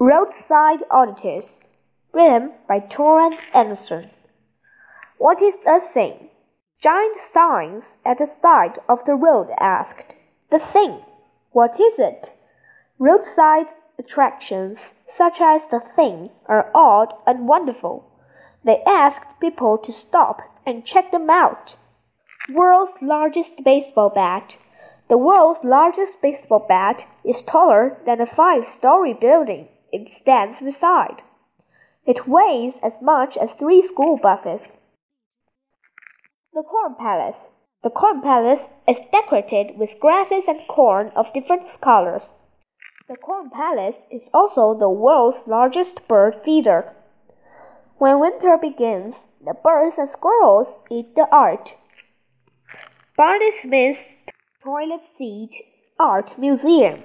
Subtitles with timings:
[0.00, 1.60] Roadside Oddities,
[2.12, 4.10] written by Torrance Anderson.
[5.18, 6.30] What is a thing?
[6.82, 10.16] Giant signs at the side of the road asked.
[10.50, 10.98] The thing.
[11.52, 12.32] What is it?
[12.98, 18.04] Roadside attractions, such as the thing, are odd and wonderful.
[18.64, 21.76] They asked people to stop and check them out.
[22.52, 24.54] World's largest baseball bat.
[25.08, 31.22] The world's largest baseball bat is taller than a five story building it stands beside.
[32.04, 34.60] It weighs as much as three school buses.
[36.52, 37.38] The Corn Palace.
[37.82, 42.32] The Corn Palace is decorated with grasses and corn of different colors.
[43.08, 46.92] The Corn Palace is also the world's largest bird feeder.
[47.98, 51.70] When winter begins, the birds and squirrels eat the art.
[53.16, 54.16] Barney Smith's
[54.62, 55.50] Toilet Seat
[56.00, 57.04] Art Museum.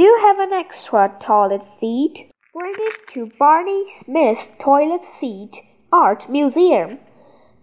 [0.00, 2.30] Do you have an extra toilet seat?
[2.54, 5.60] Bring it to Barney Smith's Toilet Seat
[5.92, 7.00] Art Museum.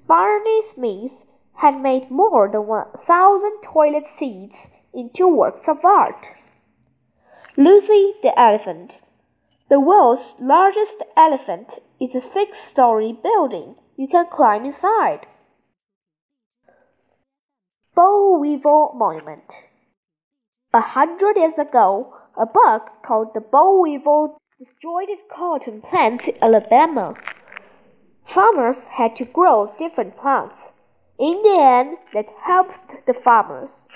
[0.07, 1.13] Barney Smith
[1.55, 6.27] had made more than one thousand toilet seats into works of art.
[7.57, 8.97] Lucy the Elephant.
[9.71, 13.77] The world's largest elephant is a six story building.
[13.95, 15.25] You can climb inside.
[17.95, 19.51] Boll Weevil Monument.
[20.71, 27.15] A hundred years ago, a bug called the boll weevil destroyed cotton plants in Alabama.
[28.25, 30.69] Farmers had to grow different plants.
[31.19, 33.87] In the end, that helped the farmers,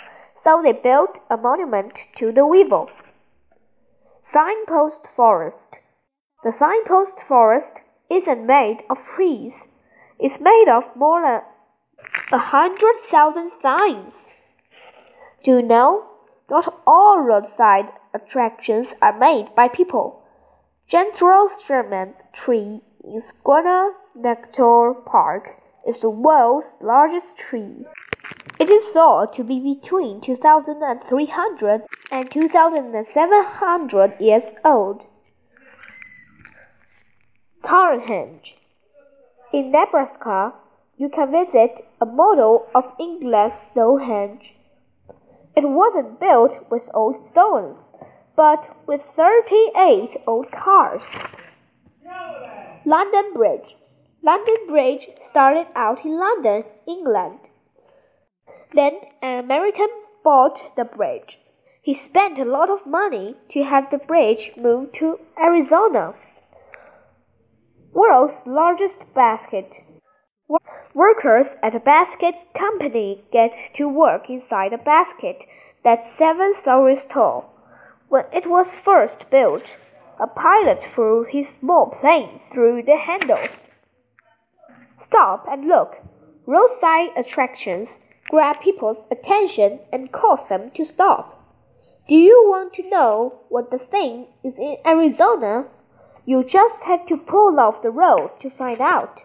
[0.43, 2.89] so they built a monument to the weevil.
[4.23, 5.67] Signpost Forest.
[6.43, 9.53] The signpost forest isn't made of trees.
[10.17, 11.41] It's made of more than
[12.31, 14.13] a hundred thousand signs.
[15.43, 16.10] Do you know?
[16.51, 20.21] Not all roadside attractions are made by people.
[20.85, 25.55] General Sherman Tree in Sequoia National Park
[25.87, 27.85] is the world's largest tree.
[28.59, 31.81] It is thought to be between 2,300
[32.11, 35.05] and 2,700 years old.
[37.63, 38.55] Carnhenge.
[39.53, 40.53] In Nebraska,
[40.97, 44.55] you can visit a model of England's Stonehenge.
[45.55, 47.77] It wasn't built with old stones,
[48.35, 51.05] but with 38 old cars.
[52.85, 53.75] London Bridge.
[54.23, 57.39] London Bridge started out in London, England.
[58.73, 59.89] Then an American
[60.23, 61.37] bought the bridge.
[61.81, 66.13] He spent a lot of money to have the bridge moved to Arizona.
[67.91, 69.73] World's largest basket.
[70.93, 75.37] Workers at a basket company get to work inside a basket
[75.83, 77.53] that's seven stories tall.
[78.09, 79.63] When it was first built,
[80.19, 83.67] a pilot flew his small plane through the handles.
[84.99, 85.95] Stop and look.
[86.45, 91.41] Roadside attractions grab people's attention and cause them to stop.
[92.07, 95.67] Do you want to know what the thing is in Arizona?
[96.25, 99.21] You just have to pull off the road to find out.